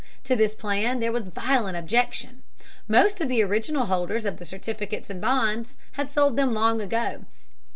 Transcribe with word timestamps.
To 0.23 0.35
this 0.35 0.55
plan 0.55 0.99
there 0.99 1.11
was 1.11 1.27
violent 1.27 1.77
objection. 1.77 2.41
Most 2.87 3.21
of 3.21 3.27
the 3.29 3.43
original 3.43 3.85
holders 3.85 4.25
of 4.25 4.37
the 4.37 4.45
certificates 4.45 5.11
and 5.11 5.21
bonds 5.21 5.75
had 5.91 6.09
sold 6.09 6.37
them 6.37 6.55
long 6.55 6.81
ago. 6.81 7.25